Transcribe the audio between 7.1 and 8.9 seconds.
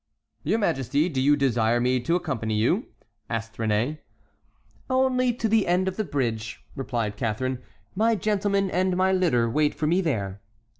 Catharine; "my gentlemen